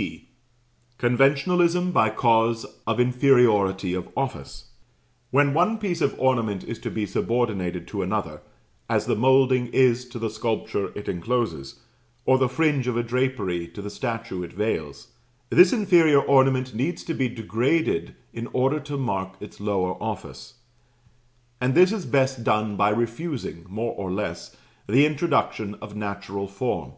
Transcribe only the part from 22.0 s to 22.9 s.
best done by